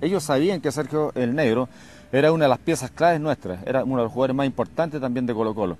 [0.00, 1.68] ellos sabían que Sergio el Negro
[2.12, 5.26] era una de las piezas claves nuestras, era uno de los jugadores más importantes también
[5.26, 5.76] de Colo Colo.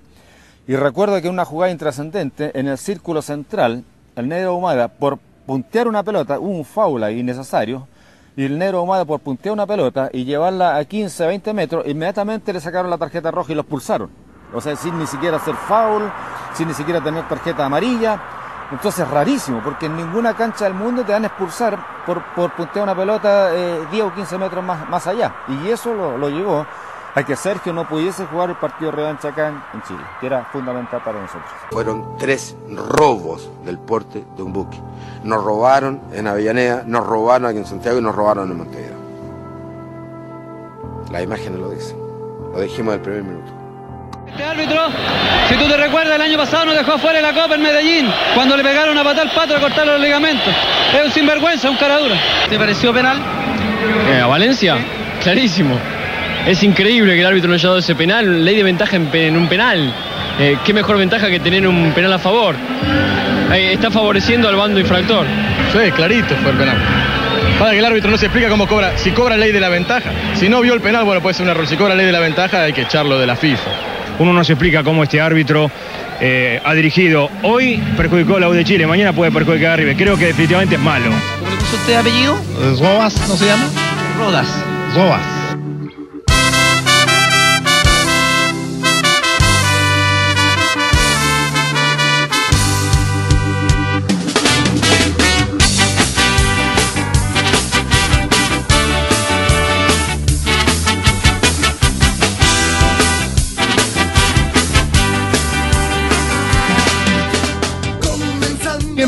[0.67, 3.83] Y recuerdo que una jugada intrascendente en el círculo central,
[4.15, 7.87] el Negro Humada, por puntear una pelota, un faula innecesario,
[8.35, 12.53] y el Negro Humada por puntear una pelota y llevarla a 15, 20 metros, inmediatamente
[12.53, 14.09] le sacaron la tarjeta roja y los pulsaron.
[14.53, 16.11] O sea, sin ni siquiera hacer foul,
[16.53, 18.21] sin ni siquiera tener tarjeta amarilla.
[18.71, 22.51] Entonces es rarísimo, porque en ninguna cancha del mundo te van a expulsar por, por
[22.51, 25.33] puntear una pelota 10 eh, o 15 metros más, más allá.
[25.47, 26.65] Y eso lo, lo llevó
[27.15, 31.01] a que Sergio no pudiese jugar el partido revancha acá en Chile, que era fundamental
[31.03, 31.49] para nosotros.
[31.71, 34.79] Fueron tres robos del porte de un buque.
[35.23, 38.99] Nos robaron en Avellaneda, nos robaron aquí en Santiago y nos robaron en Montevideo.
[41.11, 41.97] Las imágenes lo dicen.
[42.53, 43.58] Lo dijimos del primer minuto.
[44.31, 44.79] Este árbitro,
[45.49, 48.07] si tú te recuerdas, el año pasado nos dejó fuera de la Copa en Medellín,
[48.35, 50.53] cuando le pegaron a patar al pato a cortar los ligamentos.
[50.93, 52.15] Es un sinvergüenza, un caradura.
[52.47, 53.17] ¿Te pareció penal?
[54.11, 54.77] Eh, ¿A Valencia?
[55.23, 55.77] Clarísimo.
[56.45, 59.47] Es increíble que el árbitro no haya dado ese penal, ley de ventaja en, un
[59.47, 59.91] penal.
[60.39, 62.55] Eh, ¿Qué mejor ventaja que tener un penal a favor?
[63.51, 65.25] Eh, está favoreciendo al bando infractor.
[65.73, 66.77] Sí, clarito fue el penal.
[67.57, 70.11] Para que el árbitro no se explica cómo cobra, si cobra ley de la ventaja.
[70.35, 71.65] Si no vio el penal, bueno, puede ser un error.
[71.67, 73.88] Si cobra ley de la ventaja, hay que echarlo de la FIFA.
[74.19, 75.71] Uno no se explica cómo este árbitro
[76.19, 77.29] eh, ha dirigido.
[77.43, 79.95] Hoy perjudicó a la U de Chile, mañana puede perjudicar a River.
[79.95, 81.09] Creo que definitivamente es malo.
[81.39, 82.37] ¿Cómo le puso usted apellido?
[82.79, 83.65] Robas, ¿no se llama?
[84.17, 84.47] Rodas.
[84.93, 85.38] Robas.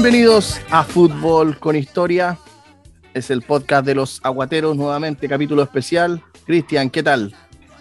[0.03, 2.35] Bienvenidos a Fútbol con Historia.
[3.13, 6.23] Es el podcast de los aguateros, nuevamente, capítulo especial.
[6.43, 7.35] Cristian, ¿qué tal?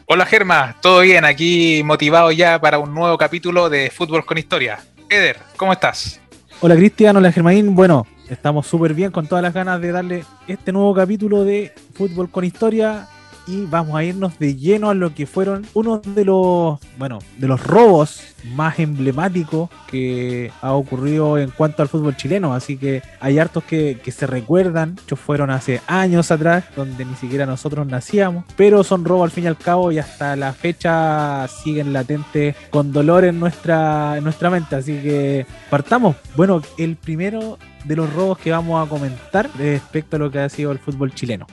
[0.05, 4.81] Hola Germa, todo bien, aquí motivado ya para un nuevo capítulo de Fútbol con Historia.
[5.09, 6.21] Eder, ¿cómo estás?
[6.61, 7.75] Hola Cristian, hola Germaín.
[7.75, 12.31] Bueno, estamos súper bien con todas las ganas de darle este nuevo capítulo de Fútbol
[12.31, 13.09] con Historia
[13.51, 17.49] y vamos a irnos de lleno a lo que fueron uno de los, bueno, de
[17.49, 18.23] los robos
[18.55, 22.55] más emblemáticos que ha ocurrido en cuanto al fútbol chileno.
[22.55, 27.45] Así que hay hartos que, se recuerdan, muchos fueron hace años atrás, donde ni siquiera
[27.45, 31.93] nosotros nacíamos, pero son robos al fin y al cabo y hasta la fecha siguen
[31.93, 34.77] latentes con dolor en nuestra, en nuestra mente.
[34.77, 36.17] Así que partamos.
[36.37, 40.49] Bueno, el primero de los robos que vamos a comentar respecto a lo que ha
[40.49, 41.47] sido el fútbol chileno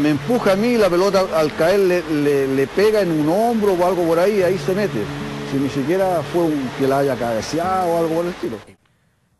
[0.00, 4.04] me empuja a mí, la pelota al caer le, pega en un hombro o algo
[4.06, 5.04] por ahí, ahí se mete.
[5.50, 8.56] Si ni siquiera fue un que la haya cabeceado o algo por el estilo.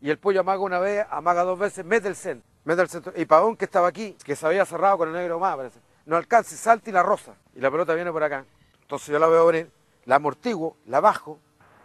[0.01, 2.47] Y el pollo amaga una vez, amaga dos veces, mete el centro.
[2.65, 3.13] Mete el centro.
[3.15, 5.79] Y Pavón que estaba aquí, que se había cerrado con el negro más, parece.
[6.05, 7.33] No alcanza, salta y la rosa.
[7.55, 8.45] Y la pelota viene por acá.
[8.81, 9.71] Entonces yo la veo venir,
[10.05, 11.39] la amortiguo, la bajo,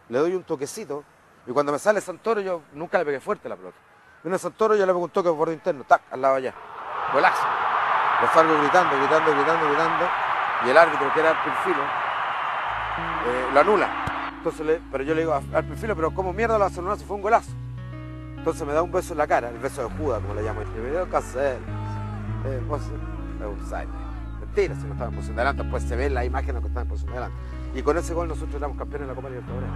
[0.08, 1.04] le doy un toquecito.
[1.46, 3.76] Y cuando me sale Santoro, yo nunca le pegué fuerte la pelota.
[4.22, 6.54] Viene Santoro, yo le pego un toque por interno, tac, al lado allá.
[7.12, 7.46] Golazo.
[8.20, 10.08] Los salgo gritando, gritando, gritando, gritando.
[10.66, 11.82] Y el árbitro, que era el perfilo,
[13.26, 13.88] eh, lo anula.
[14.38, 17.22] Entonces pero yo le digo al perfilo, pero ¿cómo mierda lo hace si fue un
[17.22, 17.50] golazo?
[18.36, 20.62] Entonces me da un beso en la cara, el beso de Judas, como le llamo.
[20.62, 21.58] Y me dio hacer.
[22.46, 22.82] Eh, pues,
[24.40, 26.82] Mentira, si no estaba en posición de adelante, pues se ve la imagen que estaba
[26.82, 27.38] en posición de adelante.
[27.74, 29.68] Y con ese gol nosotros éramos campeones de la Copa Libertadores.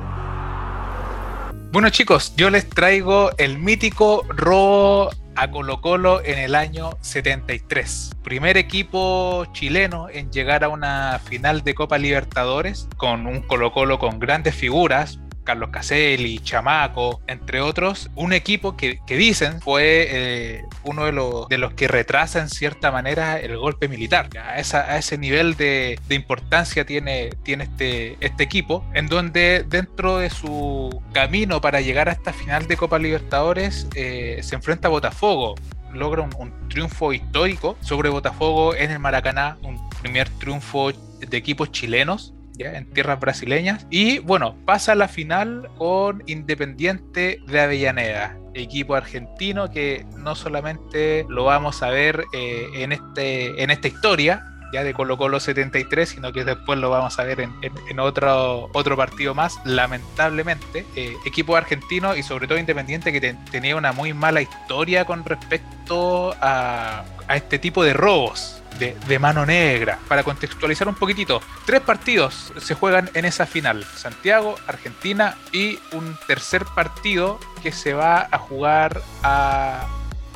[1.72, 8.10] Bueno chicos, yo les traigo el mítico robo a Colo Colo en el año 73.
[8.22, 13.98] Primer equipo chileno en llegar a una final de Copa Libertadores con un Colo Colo
[13.98, 21.04] con grandes figuras, Carlos Caselli, Chamaco, entre otros, un equipo que, dicen fue eh, uno
[21.04, 24.28] de los, de los que retrasa en cierta manera el golpe militar.
[24.38, 31.02] A, ese nivel de, importancia tiene, tiene este, este equipo, en donde dentro de su
[31.12, 35.54] camino para llegar a esta final de Copa Libertadores eh, se enfrenta a Botafogo,
[35.92, 42.32] logra un, triunfo histórico sobre Botafogo en el Maracaná, un primer triunfo de equipos chilenos
[42.67, 43.87] en tierras brasileñas.
[43.91, 51.44] Y bueno, pasa la final con Independiente de Avellaneda, equipo argentino que no solamente lo
[51.44, 56.32] vamos a ver eh, en, este, en esta historia, ya de Colo Colo 73, sino
[56.32, 60.87] que después lo vamos a ver en, otro, otro partido más, lamentablemente.
[60.97, 66.35] Eh, equipo argentino y sobre todo Independiente que tenía una muy mala historia con respecto
[66.41, 69.98] a, a este tipo de robos de, mano negra.
[70.08, 73.84] Para contextualizar un poquitito, tres partidos se juegan en esa final.
[73.84, 79.86] Santiago, Argentina y un tercer partido que se va a jugar a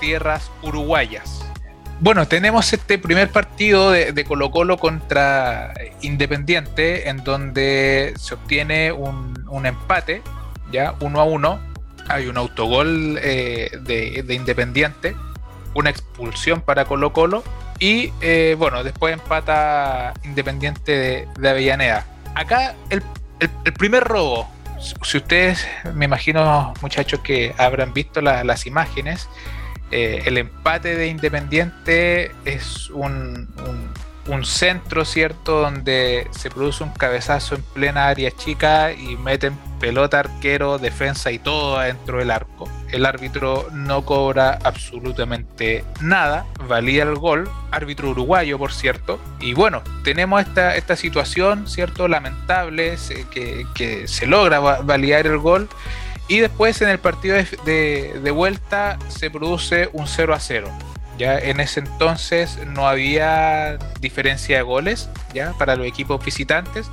[0.01, 1.43] tierras uruguayas.
[1.99, 5.73] Bueno, tenemos este primer partido de, Colo Colo contra
[6.03, 10.23] Independiente, en donde se obtiene un, empate,
[10.71, 11.59] ya uno a uno.
[12.09, 15.17] Hay un autogol eh, de, Independiente,
[15.75, 17.43] una expulsión para Colo Colo
[17.79, 22.05] y eh, bueno, después empata Independiente de, Avellaneda.
[22.35, 23.03] Acá el,
[23.79, 24.49] primer robo,
[25.03, 29.29] si ustedes, me imagino muchachos que habrán visto las imágenes,
[29.91, 33.49] eh, el empate de Independiente es un,
[34.45, 35.61] centro, ¿cierto?
[35.61, 41.39] Donde se produce un cabezazo en plena área chica y meten pelota, arquero, defensa y
[41.39, 42.69] todo adentro del arco.
[42.91, 49.21] El árbitro no cobra absolutamente nada, valía el gol, árbitro uruguayo, por cierto.
[49.41, 52.09] Y bueno, tenemos esta, esta situación, ¿cierto?
[52.09, 52.97] Lamentable,
[53.31, 55.69] que, que se logra validar el gol
[56.29, 60.69] y después en el partido de, vuelta se produce un 0 a 0.
[61.19, 66.87] Ya en ese entonces no había diferencia de goles ya para los equipos visitantes,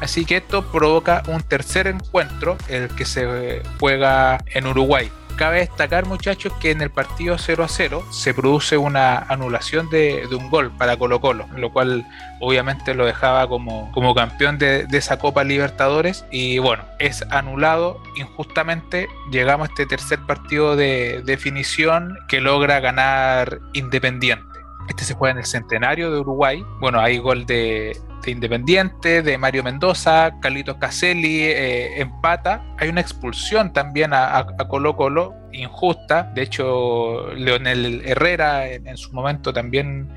[0.00, 5.10] así que esto provoca un tercer encuentro, el que se juega en Uruguay
[5.40, 10.28] cabe destacar, muchachos, que en el partido 0 a 0 se produce una anulación de,
[10.30, 12.04] un gol para Colo Colo, lo cual
[12.40, 16.26] obviamente lo dejaba como, campeón de, esa Copa Libertadores.
[16.30, 19.08] Y bueno, es anulado injustamente.
[19.32, 24.44] Llegamos a este tercer partido de definición que logra ganar Independiente.
[24.90, 26.62] Este se juega en el centenario de Uruguay.
[26.80, 32.62] Bueno, hay gol de, de Independiente, de Mario Mendoza, Carlitos Caselli eh, empata.
[32.78, 36.30] Hay una expulsión también a, Colo Colo, injusta.
[36.34, 40.08] De hecho, Leonel Herrera en, su momento también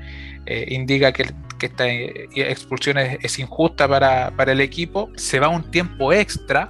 [0.46, 5.10] eh, indica que, esta eh, expulsión es, injusta para, para el equipo.
[5.16, 6.68] Se va un tiempo extra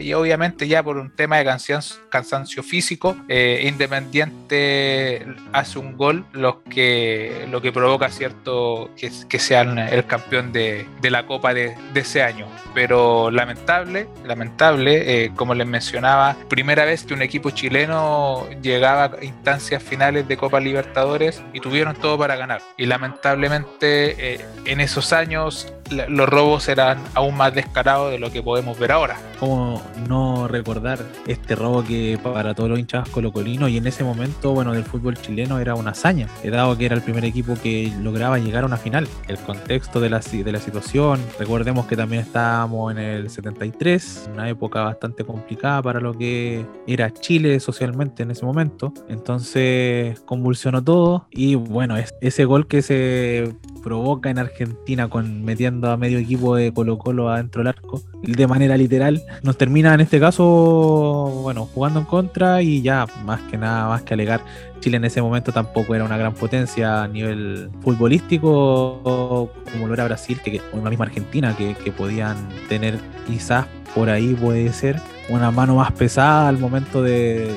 [0.00, 6.62] y obviamente ya por un tema de cansancio, físico, eh, Independiente hace un gol, lo
[6.64, 12.22] que, lo que provoca cierto que, que sean el campeón de, la Copa de, ese
[12.22, 12.46] año.
[12.74, 19.24] Pero lamentable, lamentable, eh, como les mencionaba, primera vez que un equipo chileno llegaba a
[19.24, 22.62] instancias finales de Copa Libertadores y tuvieron todo para ganar.
[22.76, 28.42] Y lamentablemente eh, en esos años los robos eran aún más descarados de lo que
[28.42, 29.18] podemos ver ahora.
[29.38, 34.52] ¿Cómo no recordar este robo que para todos los hinchas colocolinos y en ese momento,
[34.52, 38.38] bueno, del fútbol chileno era una hazaña, dado que era el primer equipo que lograba
[38.38, 39.08] llegar a una final.
[39.28, 44.48] El contexto de la, de la situación, recordemos que también estábamos en el 73, una
[44.48, 51.26] época bastante complicada para lo que era Chile socialmente en ese momento, entonces convulsionó todo
[51.30, 56.72] y bueno, ese gol que se provoca en Argentina con metiendo a medio equipo de
[56.72, 62.00] Colo Colo adentro del arco, de manera literal, nos termina en este caso, bueno, jugando
[62.00, 64.42] en contra y ya más que nada, más que alegar,
[64.80, 70.04] Chile en ese momento tampoco era una gran potencia a nivel futbolístico como lo era
[70.04, 72.36] Brasil, que, o la misma Argentina, que, podían
[72.68, 77.54] tener quizás por ahí puede ser una mano más pesada al momento de,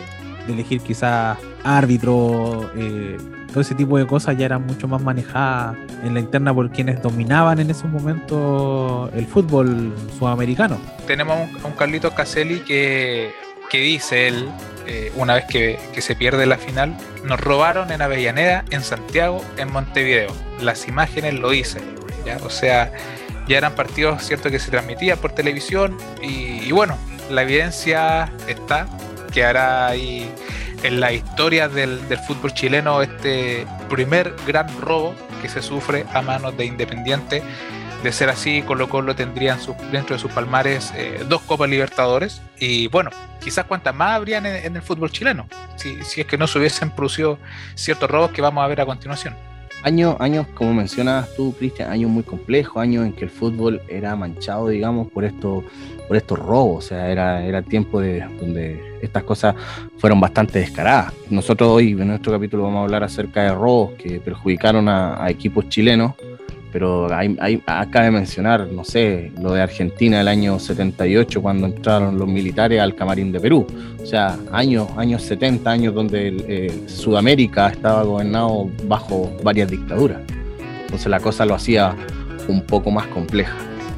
[0.47, 3.17] elegir quizás árbitro, eh,
[3.47, 7.01] todo ese tipo de cosas ya eran mucho más manejadas en la interna por quienes
[7.01, 10.77] dominaban en ese momento el fútbol sudamericano.
[11.07, 13.31] Tenemos a un, Carlito Caselli que,
[13.69, 14.47] que dice él,
[14.87, 19.71] eh, una vez que, se pierde la final, nos robaron en Avellaneda, en Santiago, en
[19.71, 20.31] Montevideo.
[20.61, 21.83] Las imágenes lo dicen,
[22.25, 22.37] ¿ya?
[22.43, 22.91] o sea,
[23.47, 26.97] ya eran partidos cierto que se transmitían por televisión y, bueno,
[27.31, 28.87] la evidencia está,
[29.33, 30.31] que hará ahí
[30.85, 36.55] en la historia del, fútbol chileno este primer gran robo que se sufre a manos
[36.57, 37.41] de Independiente.
[38.03, 39.57] De ser así, Colo Colo tendrían
[39.91, 43.09] dentro de sus palmares eh, dos Copas Libertadores y bueno,
[43.43, 46.91] quizás cuántas más habrían en, el fútbol chileno, si, si, es que no se hubiesen
[46.91, 47.39] producido
[47.73, 49.35] ciertos robos que vamos a ver a continuación.
[49.85, 54.15] Años, años, como mencionas tú, Cristian, años muy complejos, años en que el fútbol era
[54.15, 55.63] manchado, digamos, por estos,
[56.07, 56.85] por estos robos.
[56.85, 59.53] O sea, era, era tiempo de donde estas cosas
[59.99, 61.13] fueron bastante descaradas.
[61.29, 65.69] Nosotros hoy en nuestro capítulo vamos a hablar acerca de robos que perjudicaron a equipos
[65.69, 66.13] chilenos
[66.75, 71.67] pero hay, hay, acá de mencionar, no sé, lo de Argentina el año 78 cuando
[71.67, 73.65] entraron los militares al camarín de Perú.
[74.03, 80.17] O sea, años, años 70, años donde eh, Sudamérica estaba gobernado bajo varias dictaduras.
[80.81, 81.95] Entonces la cosa lo hacía
[82.49, 83.55] un poco más compleja.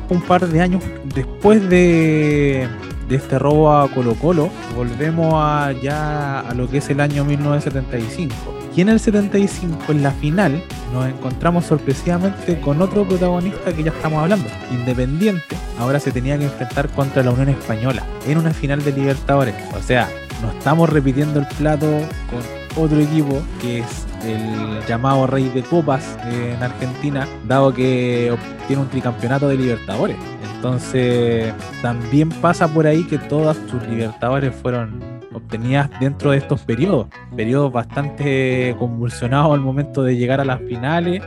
[0.09, 0.83] Un par de años
[1.15, 2.67] después de,
[3.07, 7.23] de este robo a Colo Colo, volvemos a ya a lo que es el año
[7.25, 10.61] 1975 y en el 75, en la final,
[10.93, 14.47] nos encontramos sorpresivamente con otro protagonista que ya estamos hablando.
[14.69, 19.55] Independiente, ahora se tenía que enfrentar contra la Unión Española en una final de Libertadores.
[19.75, 20.07] O sea,
[20.43, 21.87] no estamos repitiendo el plato
[22.29, 28.83] con otro equipo que es el llamado Rey de Copas en Argentina, dado que obtiene
[28.83, 30.17] un tricampeonato de Libertadores.
[30.57, 37.07] Entonces, también pasa por ahí que todas sus Libertadores fueron obtenidas dentro de estos periodos,
[37.35, 41.21] periodos bastante convulsionados al momento de llegar a las finales,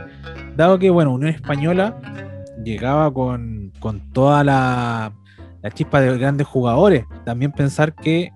[0.57, 1.95] dado que, bueno, Unión Española
[2.61, 5.13] llegaba con, con toda la,
[5.61, 7.05] la chispa de grandes jugadores.
[7.23, 8.31] También pensar que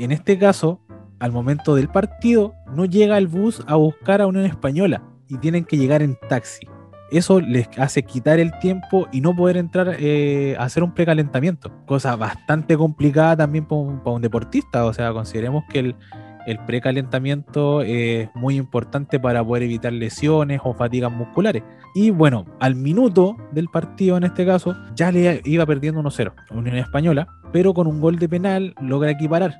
[0.00, 0.80] en este caso,
[1.20, 5.64] al momento del partido, no llega el bus a buscar a Unión Española y tienen
[5.64, 6.66] que llegar en taxi.
[7.10, 11.72] Eso les hace quitar el tiempo y no poder entrar eh, a hacer un precalentamiento.
[11.86, 14.84] Cosa bastante complicada también para un, deportista.
[14.84, 15.96] O sea, consideremos que el,
[16.66, 21.62] precalentamiento es muy importante para poder evitar lesiones o fatigas musculares.
[21.94, 26.54] Y bueno, al minuto del partido en este caso, ya le iba perdiendo 1-0 a
[26.54, 29.54] Unión Española, pero con un gol de penal logra equiparar.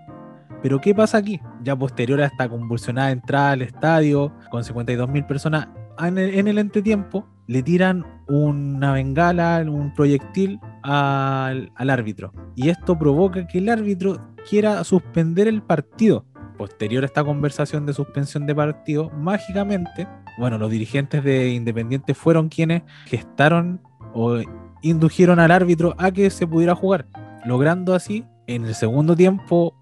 [0.62, 1.40] Pero ¿qué pasa aquí?
[1.62, 5.68] Ya posterior a esta convulsionada entrada al estadio, con 52.000 personas,
[6.08, 12.32] en el, en el entretiempo le tiran una bengala, un proyectil al, al árbitro.
[12.54, 16.24] Y esto provoca que el árbitro quiera suspender el partido
[16.56, 20.06] posterior a esta conversación de suspensión de partido, mágicamente,
[20.38, 23.80] bueno, los dirigentes de Independiente fueron quienes gestaron
[24.12, 24.38] o
[24.82, 27.06] indujeron al árbitro a que se pudiera jugar,
[27.46, 29.74] logrando así en el segundo tiempo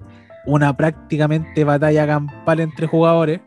[0.46, 3.40] una prácticamente batalla campal entre jugadores,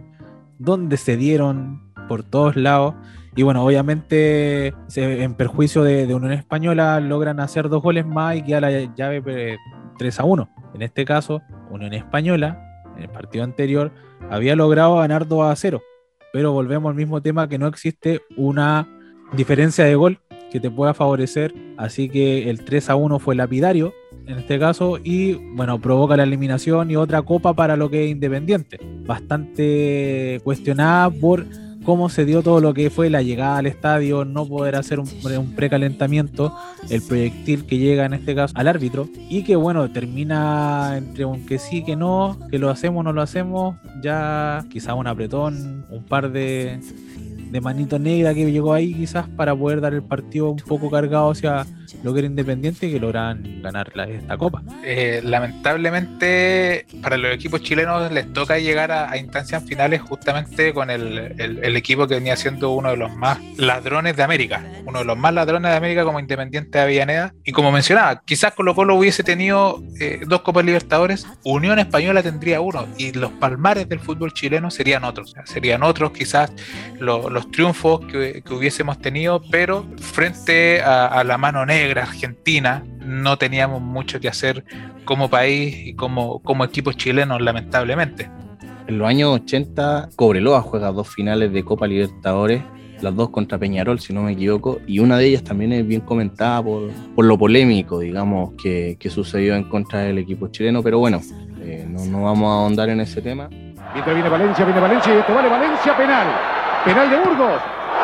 [0.59, 2.95] donde se dieron por todos lados.
[3.35, 8.41] Y bueno, obviamente en perjuicio de, de, Unión Española logran hacer dos goles más y
[8.43, 9.57] queda la llave eh,
[9.97, 10.49] 3 a 1.
[10.73, 13.91] En este caso, Unión Española en el partido anterior,
[14.29, 15.81] había logrado ganar 2 a 0.
[16.33, 18.87] Pero volvemos al mismo tema que no existe una
[19.33, 20.19] diferencia de gol
[20.51, 21.53] que te pueda favorecer.
[21.77, 23.93] Así que el 3 a 1 fue lapidario
[24.27, 28.11] en este caso y bueno, provoca la eliminación y otra copa para lo que es
[28.11, 28.79] Independiente.
[29.05, 31.45] Bastante cuestionada por
[31.83, 35.07] cómo se dio todo lo que fue la llegada al estadio, no poder hacer un,
[35.55, 36.55] precalentamiento,
[36.89, 41.45] el proyectil que llega en este caso al árbitro y que bueno, termina entre un
[41.45, 46.03] que sí, que no, que lo hacemos, no lo hacemos, ya quizá un apretón, un
[46.03, 46.79] par de,
[47.51, 51.31] de manito negra que llegó ahí quizás para poder dar el partido un poco cargado
[51.31, 51.65] hacia
[52.03, 54.63] lo que era Independiente y que lograran ganar esta copa.
[54.83, 61.35] Eh, lamentablemente para los equipos chilenos les toca llegar a, instancias finales justamente con el,
[61.37, 65.17] el, equipo que venía siendo uno de los más ladrones de América, uno de los
[65.17, 67.33] más ladrones de América como Independiente de Avellaneda.
[67.43, 72.61] Y como mencionaba, quizás Colo Colo hubiese tenido eh, dos Copas Libertadores, Unión Española tendría
[72.61, 76.51] uno y los palmares del fútbol chileno serían otros, serían otros quizás
[76.99, 82.83] lo, los triunfos que, que, hubiésemos tenido, pero frente a, a la mano negra argentina
[83.05, 84.63] no teníamos mucho que hacer
[85.05, 88.29] como país y como, como equipos chilenos, lamentablemente.
[88.87, 92.61] En los años 80, Cobreloa juega dos finales de Copa Libertadores,
[93.01, 96.01] las dos contra Peñarol, si no me equivoco, y una de ellas también es bien
[96.01, 100.99] comentada por, por lo polémico, digamos, que, que, sucedió en contra del equipo chileno, pero
[100.99, 101.21] bueno,
[101.61, 103.49] eh, no, no, vamos a ahondar en ese tema.
[103.93, 106.60] Mientras viene Valencia, viene Valencia y esto vale Valencia, penal.
[106.85, 107.61] Penal de Burgos.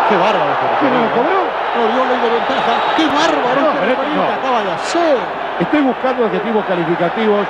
[0.09, 0.51] Qué bárbaro.
[0.79, 1.39] ¿Quién lo cobró?
[1.75, 2.73] No dio ley de ventaja.
[2.95, 3.61] ¡Qué bárbaro!
[3.61, 4.23] No, pero no.
[4.33, 5.17] acaba de hacer.
[5.59, 7.47] Estoy buscando adjetivos calificativos.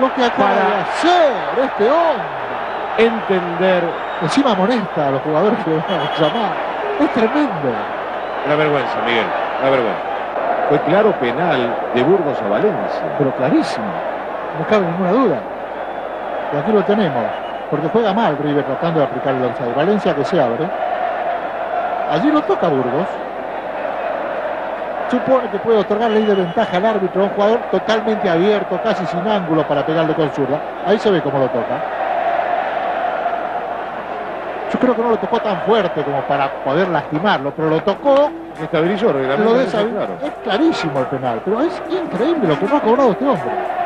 [0.00, 1.32] Lo que acaba para de hacer
[1.64, 2.24] este hombre.
[2.98, 3.84] Entender.
[4.22, 6.52] Encima amonesta a los jugadores que van a llamar.
[7.00, 7.74] Es tremendo.
[8.46, 9.26] Una vergüenza, Miguel.
[9.60, 10.00] Una vergüenza.
[10.68, 13.02] Fue claro penal de Burgos a Valencia.
[13.18, 13.86] Pero clarísimo.
[14.58, 15.36] No cabe ninguna duda.
[16.52, 17.43] Y aquí lo tenemos.
[17.74, 19.74] Porque juega mal River tratando de aplicar el offside.
[19.74, 20.64] Valencia que se abre.
[22.08, 23.08] Allí lo toca Burgos.
[25.10, 29.04] Supone que puede otorgar ley de ventaja al árbitro a un jugador totalmente abierto, casi
[29.06, 30.60] sin ángulo para pegarle con zurda.
[30.86, 31.82] Ahí se ve cómo lo toca.
[34.72, 38.30] Yo creo que no lo tocó tan fuerte como para poder lastimarlo, pero lo tocó.
[38.62, 40.18] Estabilizó, lo claro.
[40.22, 43.83] Es clarísimo el penal, pero es increíble lo que no ha cobrado este hombre.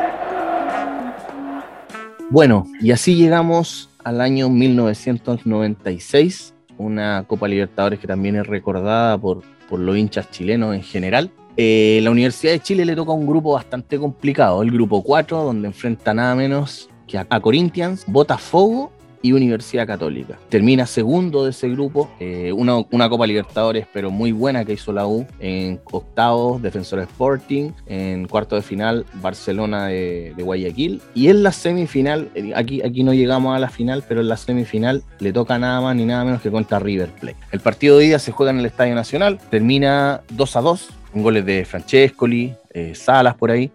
[2.31, 9.43] Bueno, y así llegamos al año 1996 una Copa Libertadores que también es recordada por,
[9.69, 11.31] por los hinchas chilenos en general.
[11.57, 15.69] Eh, la Universidad de Chile le toca un grupo bastante complicado, el grupo 4, donde
[15.69, 18.93] enfrenta nada menos que a, a Corinthians, Botafogo
[19.23, 20.39] y Universidad Católica.
[20.49, 24.93] Termina segundo de ese grupo, eh, una, una, Copa Libertadores, pero muy buena que hizo
[24.93, 25.27] la U.
[25.41, 27.71] En octavos, Defensor Sporting.
[27.87, 31.01] En cuarto de final, Barcelona de, Guayaquil.
[31.15, 34.37] Y en la semifinal, eh, aquí, aquí no llegamos a la final, pero en la
[34.37, 37.37] semifinal le toca nada más ni nada menos que contra River Plate.
[37.51, 41.23] El partido de día se juega en el Estadio Nacional, termina 2 a 2 con
[41.23, 43.71] goles de Francescoli, eh, Salas por ahí.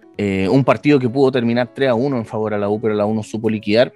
[0.50, 3.06] Un partido que pudo terminar 3 a 1 en favor a la U, pero la
[3.06, 3.92] U no supo liquidar.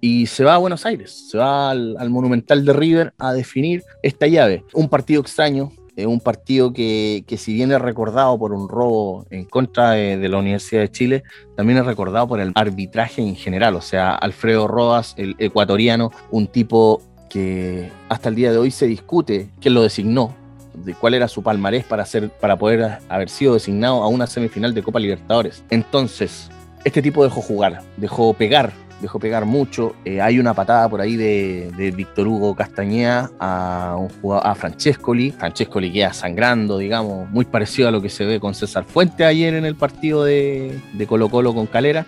[0.00, 3.84] Y se va a Buenos Aires, se va al, al Monumental de River a definir
[4.02, 4.64] esta llave.
[4.72, 9.44] Un partido extraño, es un partido que, si bien es recordado por un robo en
[9.44, 11.22] contra de, de, la Universidad de Chile,
[11.56, 13.74] también es recordado por el arbitraje en general.
[13.74, 18.86] O sea, Alfredo Rodas, el ecuatoriano, un tipo que hasta el día de hoy se
[18.86, 20.36] discute quién lo designó,
[20.72, 24.74] de cuál era su palmarés para, ser, para poder haber sido designado a una semifinal
[24.74, 25.64] de Copa Libertadores.
[25.68, 26.48] Entonces,
[26.84, 29.94] este tipo dejó jugar, dejó pegar dejó pegar mucho.
[30.04, 34.54] Eh, hay una patada por ahí de, de Víctor Hugo Castañeda a, un jugador, a
[34.54, 35.30] Francescoli.
[35.30, 39.54] Francescoli queda sangrando, digamos, muy parecido a lo que se ve con César Fuente ayer
[39.54, 42.06] en el partido de, de Colo Colo con Calera.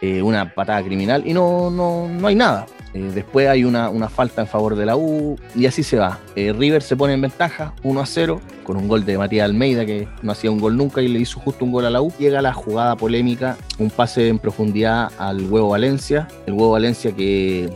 [0.00, 2.66] Eh, una patada criminal y no, no, no hay nada.
[2.94, 6.20] Eh, después hay una, una, falta en favor de la U y así se va.
[6.36, 9.84] Eh, River se pone en ventaja 1 a 0 con un gol de Matías Almeida
[9.84, 12.12] que no hacía un gol nunca y le hizo justo un gol a la U.
[12.16, 16.28] Llega la jugada polémica, un pase en profundidad al Huevo Valencia.
[16.46, 17.68] El Huevo Valencia que,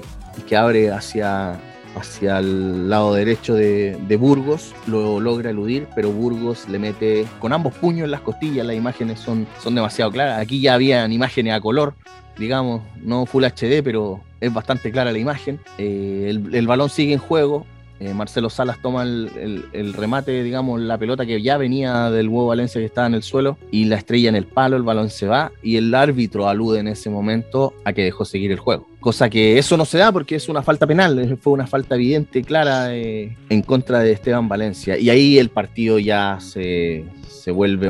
[0.47, 1.59] que abre hacia,
[1.95, 7.75] hacia el lado derecho de, Burgos, lo logra eludir, pero Burgos le mete con ambos
[7.75, 10.41] puños en las costillas, las imágenes son, son demasiado claras.
[10.41, 11.95] Aquí ya habían imágenes a color,
[12.39, 15.61] digamos, no Full HD, pero es bastante clara la imagen.
[15.79, 17.67] Eh, el, balón sigue en juego.
[18.01, 22.29] Eh, Marcelo Salas toma el, el, el, remate, digamos, la pelota que ya venía del
[22.29, 25.09] huevo Valencia que estaba en el suelo y la estrella en el palo, el balón
[25.09, 28.92] se va y el árbitro alude en ese momento a que dejó seguir el juego.
[29.03, 32.43] Cosa que eso no se da porque es una falta penal, fue una falta evidente,
[32.43, 34.97] clara eh, en contra de Esteban Valencia.
[34.97, 37.89] Y ahí el partido ya se, se vuelve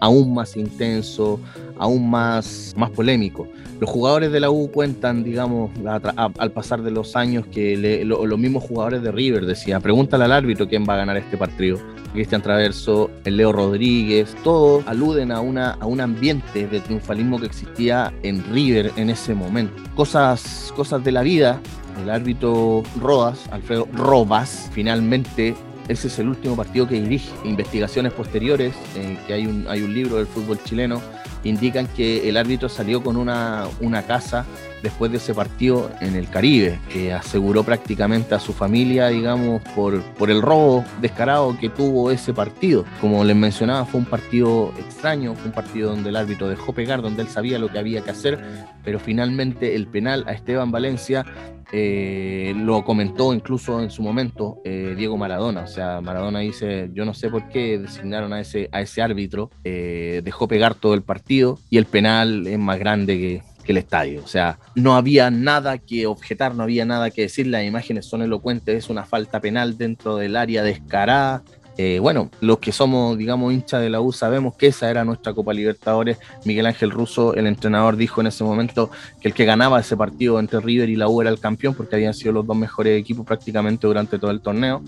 [0.00, 1.38] aún más intenso,
[1.78, 3.46] aún más, más polémico.
[3.78, 5.70] Los jugadores de la U cuentan, digamos,
[6.16, 10.24] al pasar de los años que le, lo, los mismos jugadores de River decían, pregúntale
[10.24, 11.78] al árbitro quién va a ganar este partido.
[12.14, 17.46] Cristian Traverso, el Leo Rodríguez, todos aluden a, una, a un ambiente de triunfalismo que
[17.46, 19.82] existía en River en ese momento.
[19.96, 21.60] Cosas, cosas de la vida,
[22.02, 25.54] el árbitro Rodas, Alfredo Robas, finalmente
[25.88, 27.30] ese es el último partido que dirige.
[27.44, 31.00] Investigaciones posteriores, eh, que hay un, hay un libro del fútbol chileno,
[31.44, 34.46] indican que el árbitro salió con una, una casa
[34.82, 40.02] después de ese partido en el Caribe, que aseguró prácticamente a su familia, digamos, por,
[40.02, 42.84] por el robo descarado que tuvo ese partido.
[43.00, 47.00] Como les mencionaba, fue un partido extraño, fue un partido donde el árbitro dejó pegar,
[47.00, 51.24] donde él sabía lo que había que hacer, pero finalmente el penal a Esteban Valencia
[51.72, 55.62] eh, lo comentó incluso en su momento eh, Diego Maradona.
[55.62, 59.50] O sea, Maradona dice, yo no sé por qué designaron a ese, a ese árbitro,
[59.64, 63.78] eh, dejó pegar todo el partido y el penal es más grande que, que el
[63.78, 64.22] estadio.
[64.22, 68.22] O sea, no había nada que objetar, no había nada que decir, las imágenes son
[68.22, 71.42] elocuentes, es una falta penal dentro del área descarada.
[71.76, 75.34] Eh, bueno, los que somos, digamos, hinchas de la U sabemos que esa era nuestra
[75.34, 76.18] Copa Libertadores.
[76.44, 80.38] Miguel Ángel Russo, el entrenador, dijo en ese momento que el que ganaba ese partido
[80.38, 83.26] entre River y la U era el campeón porque habían sido los dos mejores equipos
[83.26, 84.82] prácticamente durante todo el torneo.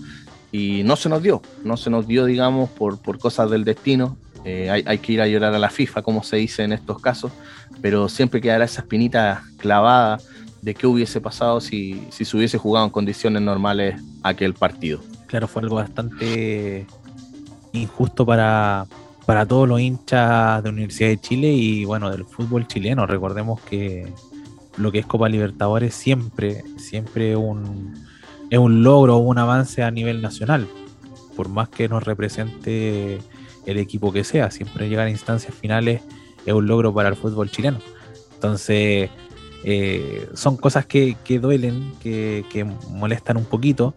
[0.51, 4.17] Y no se nos dio, no se nos dio, digamos, por, cosas del destino.
[4.45, 7.33] Eh, hay, que ir a llorar a la FIFA, como se dice en estos casos,
[7.81, 10.19] pero siempre quedará esa espinita clavada
[10.61, 15.01] de qué hubiese pasado si se hubiese jugado en condiciones normales aquel partido.
[15.27, 16.87] Claro, fue algo bastante
[17.73, 18.85] injusto para,
[19.25, 23.05] para todos los hinchas de Universidad de Chile y bueno, del fútbol chileno.
[23.05, 24.11] Recordemos que
[24.77, 27.93] lo que es Copa Libertadores siempre, siempre un,
[28.49, 30.67] es un logro, un avance a nivel nacional.
[31.35, 33.19] Por más que nos represente
[33.65, 36.01] el equipo que sea, siempre llegar a instancias finales
[36.45, 37.79] es un logro para el fútbol chileno.
[38.35, 39.09] Entonces,
[39.63, 43.93] eh, son cosas que, duelen, que, molestan un poquito.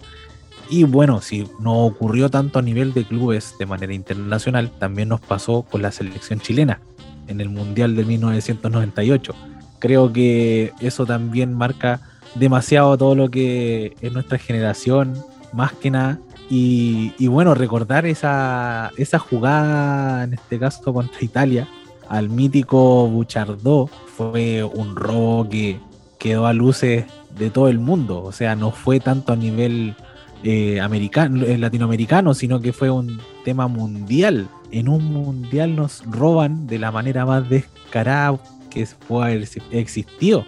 [0.71, 5.21] Y bueno, si no ocurrió tanto a nivel de clubes de manera internacional, también nos
[5.21, 6.81] pasó con la selección chilena
[7.27, 9.35] en el Mundial de 1998.
[9.81, 12.01] Creo que eso también marca
[12.37, 15.15] demasiado todo lo que es nuestra generación,
[15.53, 16.21] más que nada.
[16.49, 21.69] Y, bueno, recordar esa, esa jugada, en este caso contra Italia,
[22.09, 25.79] al mítico Buchardó, fue un robo que
[26.19, 27.07] quedó a luces
[27.37, 28.23] de todo el mundo.
[28.23, 29.95] O sea, no fue tanto a nivel
[30.43, 34.49] eh, americano, eh, latinoamericano, sino que fue un tema mundial.
[34.71, 38.39] En un mundial nos roban de la manera más descarada
[38.71, 40.45] que pueda haber existido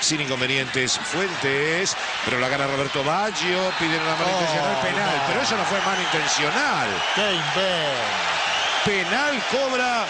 [0.00, 5.22] sin inconvenientes Fuentes, pero la gana Roberto Baggio, piden una mano oh, intencional penal, no.
[5.28, 6.88] pero eso no fue mano intencional.
[7.14, 10.06] ¡Qué Penal cobra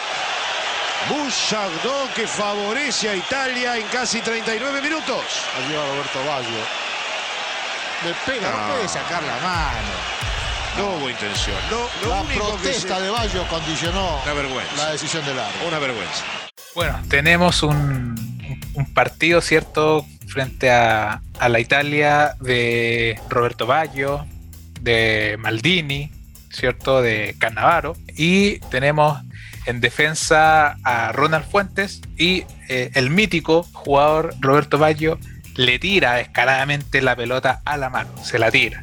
[1.09, 5.25] Bouchardon que favorece a Italia en casi 39 minutos.
[5.57, 6.90] Allí va Roberto Baggio.
[8.05, 9.89] Le pega, no, no puede sacar la mano.
[10.79, 11.57] No, hubo intención.
[11.71, 13.03] Lo, lo la protesta se...
[13.03, 14.19] de Baggio condicionó
[14.77, 15.69] la decisión del árbitro.
[15.69, 16.25] Una vergüenza.
[16.75, 18.15] Bueno, tenemos un,
[18.75, 20.07] un partido, ¿cierto?
[20.31, 24.27] frente a, a la Italia de Roberto Baggio,
[24.81, 26.11] de Maldini,
[26.51, 27.03] ¿cierto?
[27.03, 27.97] De Cannavaro.
[28.17, 29.19] Y tenemos
[29.67, 35.19] en defensa a Ronald Fuentes y eh, el mítico jugador Roberto Baggio
[35.61, 38.83] le tira descaradamente la pelota a la mano, se la tira.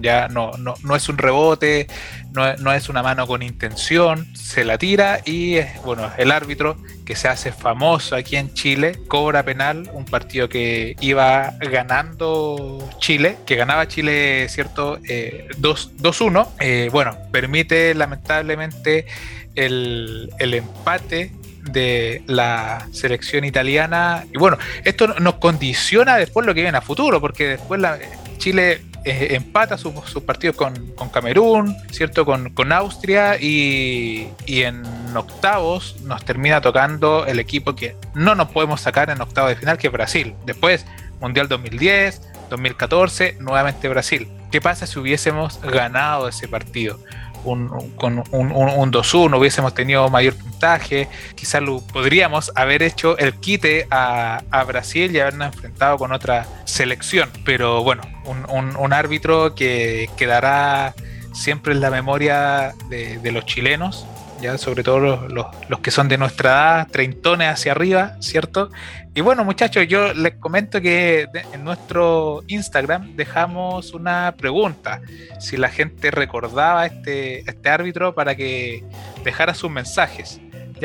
[0.00, 1.88] Ya no, no, no es un rebote,
[2.32, 7.16] no, no, es una mano con intención, se la tira y bueno, el árbitro que
[7.16, 13.56] se hace famoso aquí en Chile cobra penal, un partido que iba ganando Chile, que
[13.56, 14.98] ganaba Chile, ¿cierto?
[15.08, 16.48] Eh, 2-1.
[16.60, 19.06] Eh, bueno, permite lamentablemente
[19.54, 21.32] el, el empate
[21.70, 24.24] de la selección italiana.
[24.32, 27.98] Y bueno, esto nos condiciona después lo que viene a futuro, porque después la,
[28.38, 32.24] Chile eh, empata sus su partidos con, con, Camerún, ¿cierto?
[32.24, 34.82] Con, con Austria y, y, en
[35.16, 39.78] octavos nos termina tocando el equipo que no nos podemos sacar en octavos de final,
[39.78, 40.34] que es Brasil.
[40.46, 40.86] Después,
[41.20, 44.28] Mundial 2010, 2014, nuevamente Brasil.
[44.50, 46.98] ¿Qué pasa si hubiésemos ganado ese partido?
[47.44, 47.70] Un,
[48.02, 53.86] un, un, un 2-1 hubiésemos tenido mayor puntaje, quizás lo podríamos haber hecho el quite
[53.90, 57.30] a, Brasil y habernos enfrentado con otra selección.
[57.44, 60.94] Pero bueno, un, árbitro que quedará
[61.32, 64.06] siempre en la memoria de los chilenos,
[64.40, 68.70] ya sobre todo los, los, los, que son de nuestra edad, treintones hacia arriba, ¿cierto?
[69.14, 75.00] Y bueno, muchachos, yo les comento que en nuestro Instagram dejamos una pregunta,
[75.38, 78.82] si la gente recordaba a este, este árbitro para que
[79.22, 80.40] dejara sus mensajes.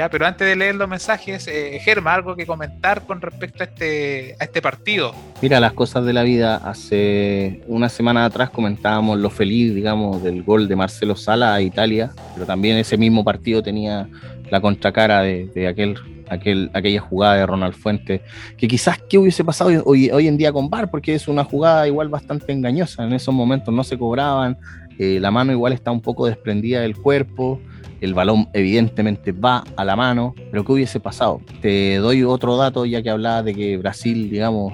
[0.07, 4.35] Pero antes de leer los mensajes, eh, Germa, algo que comentar con respecto a este,
[4.39, 5.13] a este partido.
[5.41, 6.57] Mira, las cosas de la vida.
[6.57, 12.11] Hace una semana atrás comentábamos lo feliz, digamos, del gol de Marcelo Sala a Italia,
[12.35, 14.07] pero también ese mismo partido tenía
[14.49, 15.97] la contracara de, de aquel
[16.29, 18.21] aquel, aquella jugada de Ronald Fuentes,
[18.57, 21.87] que quizás qué hubiese pasado hoy, hoy en día con VAR, porque es una jugada
[21.87, 24.57] igual bastante engañosa, en esos momentos no se cobraban,
[24.97, 27.59] eh, la mano igual está un poco desprendida del cuerpo,
[28.01, 31.41] el balón evidentemente va a la mano, pero ¿qué hubiese pasado?
[31.61, 34.73] Te doy otro dato, ya que hablaba de que Brasil, digamos,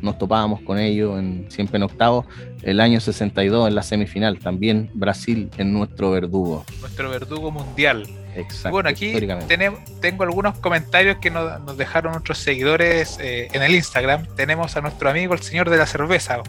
[0.00, 2.26] nos topábamos con ellos en, siempre en octavos,
[2.62, 6.64] el año 62 en la semifinal, también Brasil en nuestro verdugo.
[6.80, 8.06] Nuestro verdugo mundial.
[8.34, 9.12] Exacto, bueno, aquí
[9.46, 14.26] tenemos, tengo algunos comentarios que nos, nos dejaron nuestros seguidores eh, en el Instagram.
[14.36, 16.42] Tenemos a nuestro amigo el señor de la cerveza,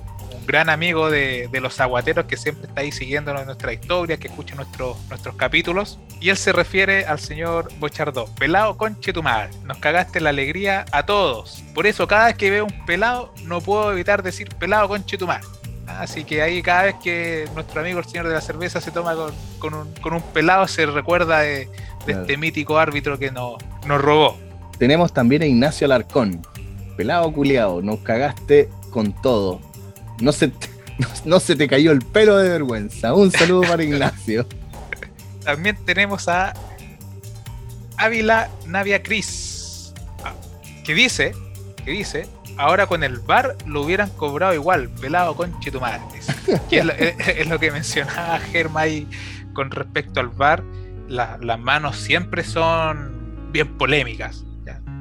[0.45, 4.55] gran amigo de, de los aguateros que siempre está ahí siguiéndonos nuestra historia, que escucha
[4.55, 5.99] nuestro, nuestros capítulos.
[6.19, 8.25] Y él se refiere al señor Bochardó.
[8.35, 11.63] Pelado conche tu madre, nos cagaste la alegría a todos.
[11.73, 15.27] Por eso cada vez que veo un pelado no puedo evitar decir pelado conche tu
[15.27, 15.45] madre.
[15.87, 19.15] Así que ahí cada vez que nuestro amigo el señor de la cerveza se toma
[19.15, 21.69] con, con, un, con un, pelado se recuerda de, de
[22.05, 22.21] claro.
[22.21, 24.37] este mítico árbitro que nos, nos robó.
[24.77, 26.41] Tenemos también a Ignacio Alarcón.
[26.95, 29.59] Pelado culiado, nos cagaste con todo.
[30.19, 30.69] No se, te,
[31.25, 33.13] no, se te cayó el pelo de vergüenza.
[33.13, 34.47] Un saludo para Ignacio.
[35.43, 36.53] también tenemos a
[37.97, 39.93] Ávila Navia Cris,
[40.83, 41.33] que dice,
[41.85, 45.69] que dice, ahora con el bar lo hubieran cobrado igual, pelado con que
[46.79, 49.07] es lo, que mencionaba Germa ahí
[49.53, 50.63] con respecto al bar.
[51.07, 54.45] La, las manos siempre son bien polémicas.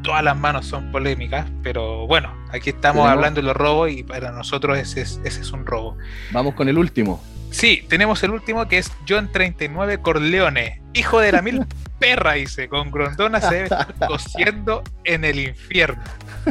[0.02, 4.32] Todas las manos son polémicas, pero bueno, aquí estamos hablando de los robos y para
[4.32, 5.96] nosotros ese es, ese es un robo.
[6.32, 7.22] Vamos con el último.
[7.50, 11.64] Sí, tenemos el último que es John 39 Corleone, hijo de la mil
[12.00, 16.02] perra, dice, con Grondona se debe estar cosiendo en el infierno.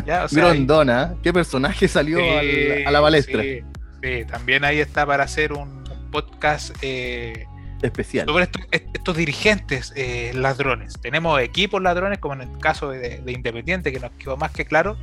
[0.06, 0.24] ¿Ya?
[0.24, 1.16] O sea, Grondona, ahí...
[1.24, 3.42] ¿qué personaje salió sí, al, a la balestra?
[3.42, 3.62] Sí,
[4.02, 7.48] sí, también ahí está para hacer un podcast eh,
[7.82, 11.00] especial sobre estos, estos dirigentes eh, ladrones.
[11.02, 14.65] Tenemos equipos ladrones, como en el caso de, de Independiente, que nos quedó más que
[14.65, 14.98] claro,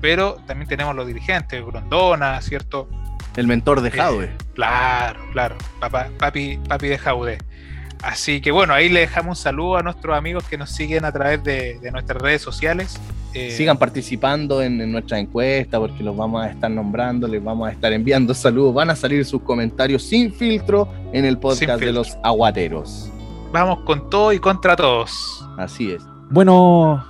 [0.00, 2.88] pero también tenemos los dirigentes, Grondona, ¿cierto?
[3.36, 4.26] El mentor de Jaude.
[4.26, 5.56] Eh, claro, claro.
[5.80, 7.38] Papá, papi, papi de Jaude.
[8.02, 11.12] Así que bueno, ahí le dejamos un saludo a nuestros amigos que nos siguen a
[11.12, 13.00] través de, de nuestras redes sociales.
[13.34, 17.68] Eh, Sigan participando en, en, nuestra encuesta porque los vamos a estar nombrando, les vamos
[17.68, 18.74] a estar enviando saludos.
[18.74, 23.10] Van a salir sus comentarios sin filtro en el podcast de los aguateros.
[23.52, 25.46] Vamos con todo y contra todos.
[25.58, 26.02] Así es.
[26.30, 27.04] Bueno,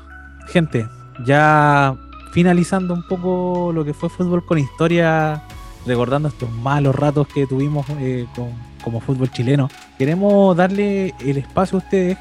[0.49, 0.87] gente,
[1.25, 1.96] ya
[2.33, 5.42] finalizando un poco lo que fue fútbol con historia
[5.87, 8.53] recordando estos malos ratos que tuvimos eh, con,
[8.87, 9.68] como fútbol chileno,
[9.99, 12.18] queremos darle el espacio a ustedes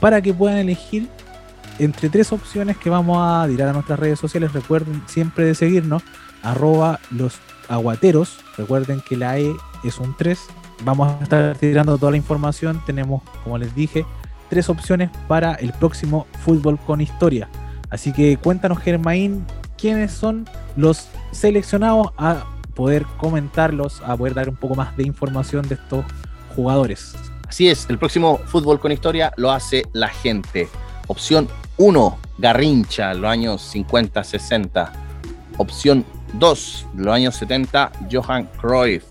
[0.00, 1.10] para que puedan elegir
[1.78, 4.54] entre tres opciones que vamos a tirar a nuestras redes sociales.
[4.54, 6.02] Recuerden siempre de seguirnos,
[6.42, 8.38] arroba los aguateros.
[8.56, 9.52] Recuerden que la E
[9.84, 10.38] es un 3.
[10.86, 12.80] Vamos a estar tirando toda la información.
[12.86, 14.06] Tenemos, como les dije,
[14.48, 17.46] tres opciones para el próximo fútbol con historia.
[17.90, 19.44] Así que cuéntanos, Germain,
[19.76, 22.46] quiénes son los seleccionados a
[22.80, 26.02] poder comentarlos, a poder dar un poco más de información de estos
[26.56, 27.14] jugadores.
[27.46, 30.66] Así es, el próximo Fútbol con Historia lo hace la gente.
[31.06, 34.92] Opción 1, Garrincha, los años 50-60.
[35.58, 39.04] Opción 2, los años 70, Johan Cruyff.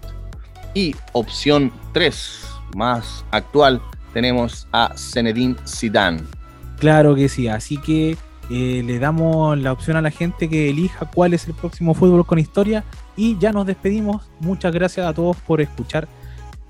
[0.74, 2.40] Y opción 3,
[2.76, 3.80] más actual,
[4.16, 6.24] tenemos a Zinedine Zidane.
[6.80, 8.18] Claro que sí, así que
[8.50, 12.26] eh, le damos la opción a la gente que elija cuál es el próximo fútbol
[12.26, 12.84] con historia
[13.20, 14.30] y ya nos despedimos.
[14.40, 16.08] Muchas gracias a todos por escuchar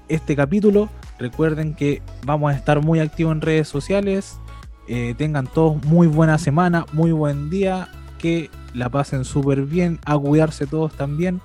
[0.07, 0.89] este capítulo.
[1.19, 4.39] Recuerden que vamos a estar muy activos en redes sociales.
[4.88, 7.89] Eh, tengan todos muy buena semana, muy buen día.
[8.17, 9.99] Que la pasen súper bien.
[10.05, 11.39] A cuidarse todos también.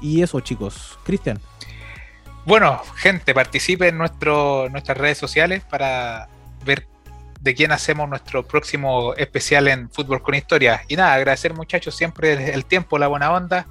[0.00, 1.00] Y eso, chicos.
[1.02, 1.40] Cristian.
[2.46, 6.28] Bueno, gente, participe en nuestro, nuestras redes sociales para
[6.64, 6.86] ver
[7.42, 10.82] de quién hacemos nuestro próximo especial en Fútbol con Historia.
[10.88, 13.66] Y nada, agradecer muchachos siempre el tiempo, la buena onda.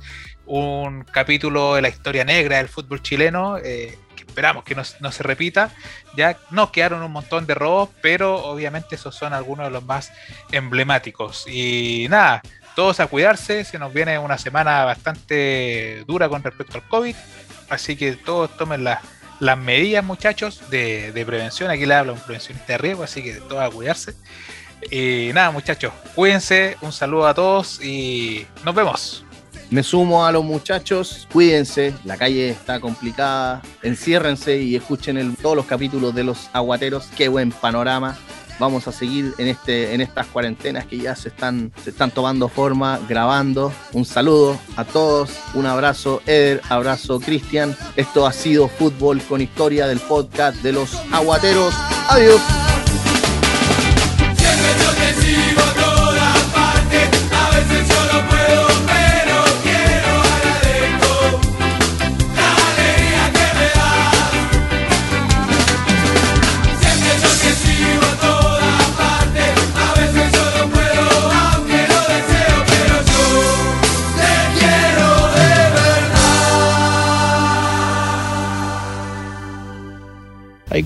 [0.46, 3.58] Un capítulo de la historia negra del fútbol chileno.
[3.58, 5.72] Eh, que esperamos que no, se repita.
[6.18, 10.12] Ya nos quedaron un montón de robos, pero obviamente esos son algunos de los más
[10.52, 11.46] emblemáticos.
[11.48, 12.42] Y nada,
[12.76, 13.64] todos a cuidarse.
[13.64, 17.16] Se nos viene una semana bastante dura con respecto al COVID
[17.72, 19.00] Así que todos tomen las
[19.58, 21.72] medidas, muchachos, de, prevención.
[21.72, 24.14] Aquí le habla un prevencionista de riesgo, así que todos a cuidarse.
[24.90, 26.78] Y nada, muchachos, cuídense.
[26.82, 29.26] Un saludo a todos y nos vemos.
[29.70, 35.66] Me sumo a los muchachos, cuídense, la calle está complicada, enciérrense y escuchen todos los
[35.66, 38.18] capítulos de los aguateros, qué buen panorama
[38.62, 42.48] vamos a seguir en, este, en estas cuarentenas que ya se están, se están tomando
[42.48, 43.74] forma, grabando.
[43.92, 47.76] Un saludo a todos, un abrazo Eder, abrazo Cristian.
[47.96, 51.74] Esto ha sido Fútbol con Historia del podcast de los Aguateros.
[52.08, 52.71] Adiós.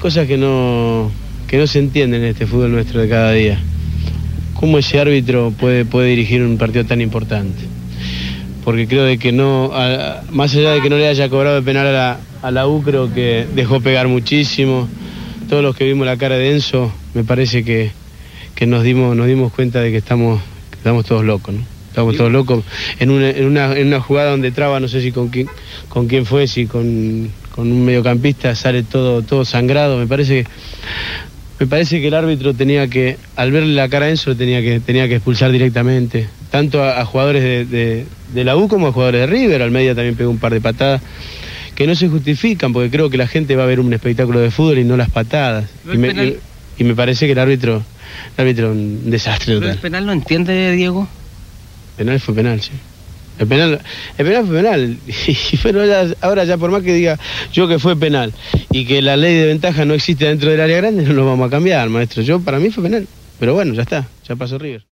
[0.05, 1.11] Cosas que no,
[1.47, 3.59] que no se entienden en este fútbol nuestro de cada día.
[4.53, 7.63] ¿Cómo ese árbitro puede, puede dirigir un partido tan importante?
[8.63, 9.71] Porque creo de que no,
[10.29, 12.83] más allá de que no le haya cobrado el penal a la, a la U,
[12.83, 14.87] creo que dejó pegar muchísimo.
[15.49, 17.89] Todos los que vimos la cara de Enzo, me parece que,
[18.67, 20.39] nos, dimos, nos dimos cuenta de que estamos,
[20.77, 21.61] estamos todos locos, ¿no?
[21.89, 22.63] Estamos todos locos.
[22.99, 25.47] En una, en una, en una jugada donde traba, no sé si con quién,
[25.89, 29.97] con quién fue, si con con un mediocampista sale todo, todo sangrado.
[29.97, 30.45] Me parece,
[31.57, 34.81] me parece que el árbitro tenía que, al verle la cara a Enzo, tenía que,
[34.81, 39.61] tenía que expulsar directamente, tanto a, jugadores de, la U como a jugadores de River.
[39.61, 41.01] Al media también pegó un par de patadas
[41.75, 44.51] que no se justifican, porque creo que la gente va a ver un espectáculo de
[44.51, 45.65] fútbol y no las patadas.
[45.91, 46.35] Y me,
[46.77, 47.83] y, me, parece que el árbitro,
[48.37, 51.07] el árbitro un desastre ¿El penal no entiende, Diego?
[51.95, 52.71] Penal fue penal, sí.
[53.37, 53.81] El penal,
[54.17, 54.97] el penal fue penal.
[55.27, 55.79] Y bueno,
[56.21, 57.19] ahora ya por más que diga
[57.51, 58.33] yo que fue penal
[58.71, 61.47] y que la ley de ventaja no existe dentro del área grande, no lo vamos
[61.47, 62.23] a cambiar, maestro.
[62.23, 63.07] Yo para mí fue penal.
[63.39, 64.81] Pero bueno, ya está, ya pasó River.